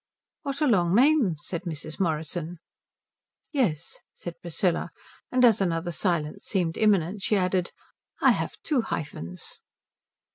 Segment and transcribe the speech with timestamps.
[0.41, 1.99] "What a long name," said Mrs.
[1.99, 2.57] Morrison.
[3.51, 4.89] "Yes," said Priscilla;
[5.31, 7.71] and as another silence seemed imminent she added,
[8.19, 9.61] "I have two hyphens."